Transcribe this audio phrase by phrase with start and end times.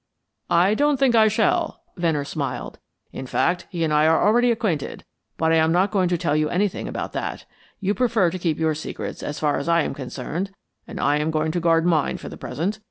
[0.49, 2.79] "I don't think I shall," Venner smiled.
[3.13, 5.05] "In fact, he and I are already acquainted.
[5.37, 7.45] But I am not going to tell you anything about that;
[7.79, 10.49] you prefer to keep your secrets as far as I am concerned,
[10.87, 12.79] and I am going to guard mine for the present.